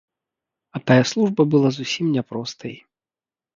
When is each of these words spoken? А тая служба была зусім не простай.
А 0.75 0.81
тая 0.91 1.03
служба 1.11 1.41
была 1.53 1.69
зусім 1.79 2.05
не 2.17 2.27
простай. 2.31 2.75